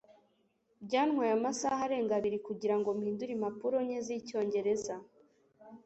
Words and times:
Byantwaye 0.85 1.31
amasaha 1.37 1.81
arenga 1.85 2.13
abiri 2.19 2.37
kugirango 2.47 2.89
mpindure 2.97 3.31
impapuro 3.33 3.77
nke 3.85 3.99
zicyongereza. 4.05 4.95